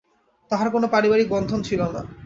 তাঁহার 0.51 0.69
কোন 0.69 0.83
পারিবারিক 0.87 1.27
বন্ধন 1.29 1.59
ছিল 1.61 1.81
না। 1.87 2.01